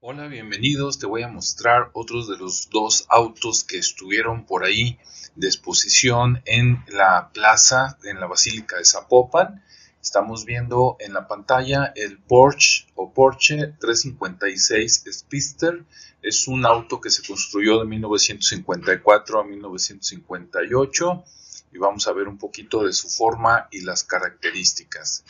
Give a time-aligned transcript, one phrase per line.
[0.00, 1.00] Hola, bienvenidos.
[1.00, 4.96] Te voy a mostrar otros de los dos autos que estuvieron por ahí
[5.34, 9.64] de exposición en la plaza, en la Basílica de Zapopan.
[10.00, 15.84] Estamos viendo en la pantalla el Porsche o Porsche 356 Spister.
[16.22, 21.24] Es un auto que se construyó de 1954 a 1958
[21.72, 25.24] y vamos a ver un poquito de su forma y las características.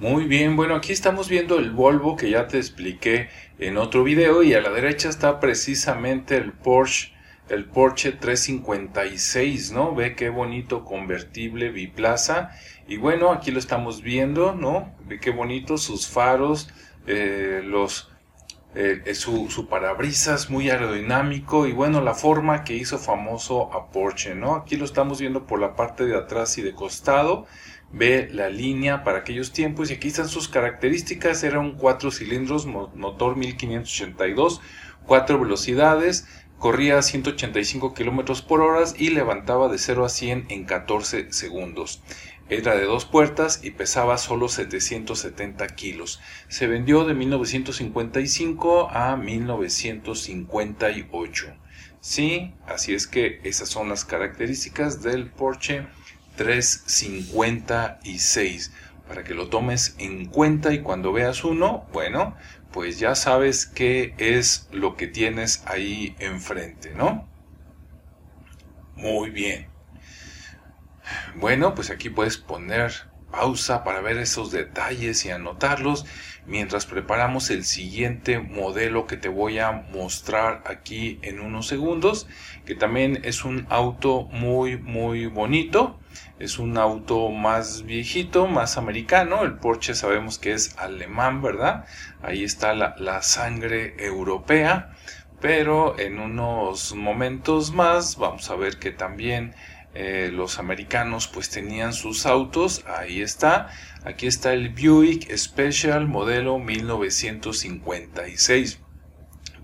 [0.00, 3.28] Muy bien, bueno, aquí estamos viendo el Volvo que ya te expliqué
[3.58, 7.12] en otro video y a la derecha está precisamente el Porsche,
[7.50, 9.94] el Porsche 356, ¿no?
[9.94, 12.52] Ve qué bonito convertible biplaza
[12.88, 14.90] y bueno, aquí lo estamos viendo, ¿no?
[15.04, 16.70] Ve qué bonito sus faros,
[17.06, 18.10] eh, los
[18.74, 24.34] eh, eh, su, parabrisas muy aerodinámico y bueno, la forma que hizo famoso a Porsche,
[24.34, 24.54] ¿no?
[24.54, 27.46] Aquí lo estamos viendo por la parte de atrás y de costado
[27.92, 31.42] ve la línea para aquellos tiempos y aquí están sus características.
[31.42, 34.60] Era un 4 cilindros, motor 1582,
[35.06, 36.28] 4 velocidades,
[36.60, 42.02] corría a 185 kilómetros por hora y levantaba de 0 a 100 en 14 segundos.
[42.50, 46.20] Era de dos puertas y pesaba solo 770 kilos.
[46.48, 51.46] Se vendió de 1955 a 1958.
[52.00, 55.86] Sí, así es que esas son las características del Porsche
[56.36, 58.72] 356
[59.10, 62.36] para que lo tomes en cuenta y cuando veas uno, bueno,
[62.72, 67.28] pues ya sabes qué es lo que tienes ahí enfrente, ¿no?
[68.94, 69.68] Muy bien.
[71.34, 76.06] Bueno, pues aquí puedes poner pausa para ver esos detalles y anotarlos
[76.46, 82.26] mientras preparamos el siguiente modelo que te voy a mostrar aquí en unos segundos,
[82.64, 86.00] que también es un auto muy muy bonito
[86.40, 89.44] es un auto más viejito, más americano.
[89.44, 91.84] El Porsche sabemos que es alemán, ¿verdad?
[92.22, 94.96] Ahí está la, sangre europea.
[95.40, 99.54] Pero en unos momentos más vamos a ver que también
[99.94, 102.84] eh, los americanos pues tenían sus autos.
[102.86, 103.68] Ahí está.
[104.04, 108.80] Aquí está el Buick Special modelo 1956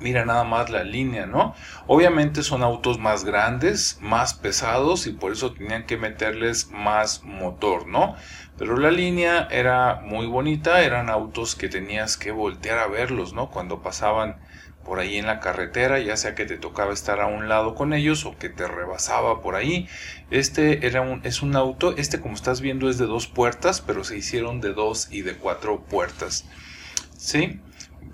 [0.00, 1.54] mira nada más la línea, ¿no?
[1.86, 7.86] Obviamente son autos más grandes, más pesados y por eso tenían que meterles más motor,
[7.86, 8.16] ¿no?
[8.58, 13.50] Pero la línea era muy bonita, eran autos que tenías que voltear a verlos, ¿no?
[13.50, 14.36] Cuando pasaban
[14.84, 17.92] por ahí en la carretera, ya sea que te tocaba estar a un lado con
[17.92, 19.88] ellos o que te rebasaba por ahí.
[20.30, 24.04] Este era un, es un auto, este como estás viendo es de dos puertas, pero
[24.04, 26.46] se hicieron de dos y de cuatro puertas.
[27.16, 27.60] ¿Sí?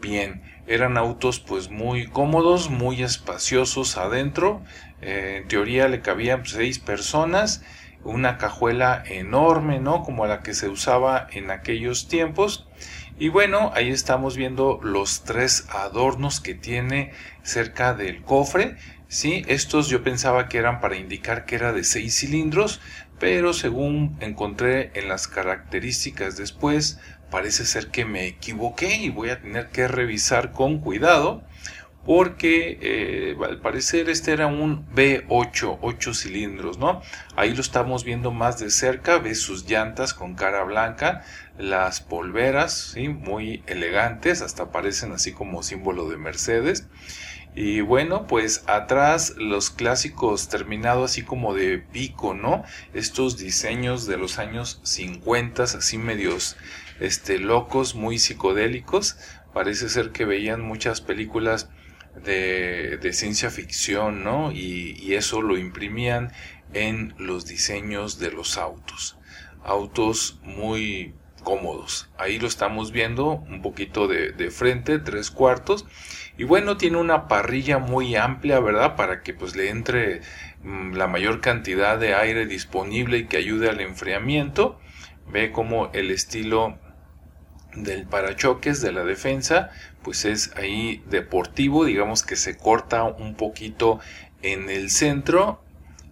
[0.00, 4.62] Bien eran autos pues muy cómodos, muy espaciosos adentro.
[5.00, 7.62] Eh, en teoría le cabían seis personas,
[8.04, 10.02] una cajuela enorme, ¿no?
[10.02, 12.66] Como la que se usaba en aquellos tiempos.
[13.18, 17.12] Y bueno, ahí estamos viendo los tres adornos que tiene
[17.42, 18.76] cerca del cofre.
[19.08, 22.80] Sí, estos yo pensaba que eran para indicar que era de seis cilindros,
[23.18, 26.98] pero según encontré en las características después,
[27.30, 31.42] parece ser que me equivoqué y voy a tener que revisar con cuidado
[32.06, 37.02] porque eh, al parecer este era un V8, 8 cilindros, ¿no?
[37.34, 41.24] Ahí lo estamos viendo más de cerca, ves sus llantas con cara blanca,
[41.58, 43.08] las polveras, ¿sí?
[43.08, 46.86] Muy elegantes, hasta parecen así como símbolo de Mercedes.
[47.58, 52.62] Y bueno, pues atrás los clásicos terminado así como de pico, ¿no?
[52.92, 56.58] Estos diseños de los años 50, así medios
[57.00, 59.16] este, locos, muy psicodélicos.
[59.54, 61.70] Parece ser que veían muchas películas
[62.22, 64.52] de, de ciencia ficción, ¿no?
[64.52, 66.32] Y, eso lo imprimían
[66.74, 69.16] en los diseños de los autos.
[69.64, 72.10] Autos muy cómodos.
[72.18, 75.86] Ahí lo estamos viendo un poquito de, de, frente, tres cuartos.
[76.38, 78.96] Y bueno, tiene una parrilla muy amplia, ¿verdad?
[78.96, 80.20] Para que pues le entre
[80.62, 84.78] mm, la mayor cantidad de aire disponible y que ayude al enfriamiento.
[85.26, 86.78] Ve como el estilo
[87.76, 89.70] del parachoques de la defensa
[90.02, 94.00] pues es ahí deportivo digamos que se corta un poquito
[94.42, 95.62] en el centro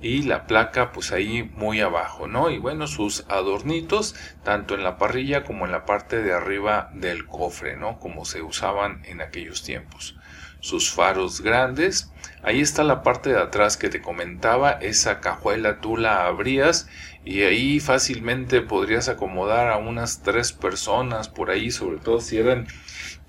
[0.00, 4.14] y la placa pues ahí muy abajo no y bueno sus adornitos
[4.44, 8.42] tanto en la parrilla como en la parte de arriba del cofre no como se
[8.42, 10.16] usaban en aquellos tiempos
[10.60, 12.10] sus faros grandes.
[12.42, 16.88] Ahí está la parte de atrás que te comentaba esa cajuela tú la abrías
[17.24, 22.66] y ahí fácilmente podrías acomodar a unas tres personas por ahí, sobre todo si eran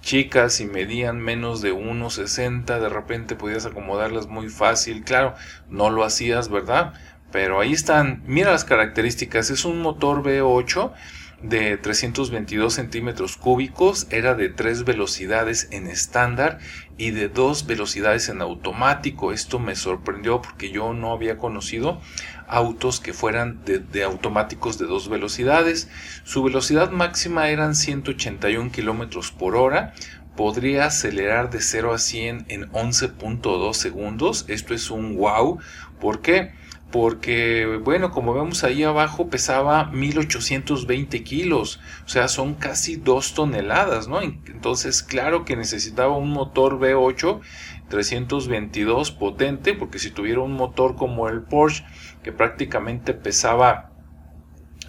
[0.02, 5.36] chicas y medían menos de 1,60, de repente podías acomodarlas muy fácil, claro,
[5.70, 6.94] no lo hacías, ¿verdad?
[7.32, 10.94] Pero ahí están, mira las características, es un motor V8
[11.42, 16.60] de 322 centímetros cúbicos, era de tres velocidades en estándar
[16.98, 19.32] y de dos velocidades en automático.
[19.32, 22.02] Esto me sorprendió porque yo no había conocido
[22.48, 25.90] autos que fueran de, automáticos de dos velocidades.
[26.24, 29.94] Su velocidad máxima eran 181 kilómetros por hora.
[30.36, 34.46] Podría acelerar de 0 a 100 en 11.2 segundos.
[34.48, 35.60] Esto es un wow.
[36.00, 36.54] ¿Por qué?
[36.92, 44.08] Porque, bueno, como vemos ahí abajo, pesaba 1820 kilos, o sea, son casi 2 toneladas,
[44.08, 44.22] ¿no?
[44.22, 47.42] Entonces, claro que necesitaba un motor V8
[47.90, 51.86] 322 potente, porque si tuviera un motor como el Porsche,
[52.24, 53.92] que prácticamente pesaba,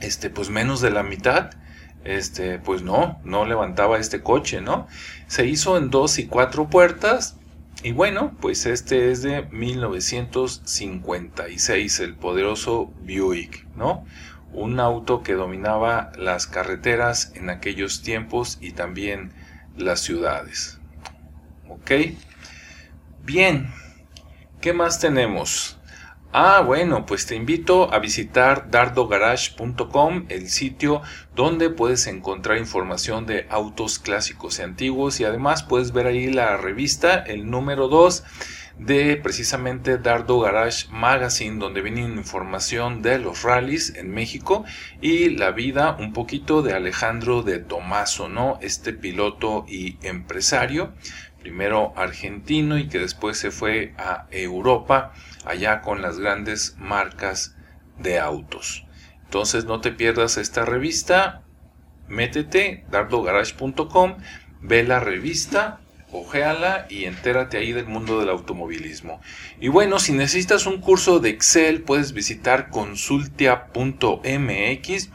[0.01, 1.51] este, pues menos de la mitad,
[2.05, 4.87] este, pues no, no levantaba este coche, ¿no?
[5.27, 7.40] Se hizo en dos y cuatro puertas,
[7.83, 14.05] y bueno, pues este es de 1956, el poderoso Buick, ¿no?
[14.53, 19.33] Un auto que dominaba las carreteras en aquellos tiempos y también
[19.77, 20.79] las ciudades.
[21.69, 21.93] ¿Ok?
[23.25, 23.73] Bien,
[24.61, 25.80] ¿qué más tenemos?
[26.33, 31.03] Ah, bueno, pues te invito a visitar dardogarage.com, el sitio
[31.35, 36.57] donde puedes encontrar información de autos clásicos y antiguos y además puedes ver ahí la
[36.57, 38.23] revista, el número 2
[38.79, 44.65] de precisamente Dardo Garage Magazine, donde viene información de los rallies en México
[45.01, 48.59] y la vida un poquito de Alejandro de Tomaso, ¿no?
[48.63, 50.95] Este piloto y empresario
[51.41, 55.13] primero argentino y que después se fue a Europa,
[55.45, 57.57] allá con las grandes marcas
[57.99, 58.85] de autos.
[59.25, 61.43] Entonces no te pierdas esta revista,
[62.09, 64.17] métete, dardogarage.com,
[64.61, 65.81] ve la revista,
[66.13, 69.21] ojéala y entérate ahí del mundo del automovilismo.
[69.61, 75.11] Y bueno, si necesitas un curso de Excel, puedes visitar consultia.mx,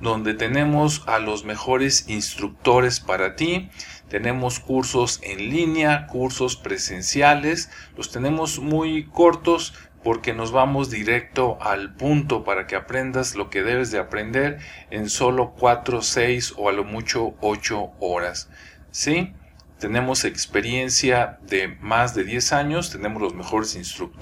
[0.00, 3.68] donde tenemos a los mejores instructores para ti
[4.08, 11.94] tenemos cursos en línea, cursos presenciales, los tenemos muy cortos porque nos vamos directo al
[11.94, 14.58] punto para que aprendas lo que debes de aprender
[14.90, 18.48] en solo 4, 6 o a lo mucho 8 horas.
[18.90, 19.34] ¿Sí?
[19.78, 24.18] Tenemos experiencia de más de 10 años, tenemos los mejores instructores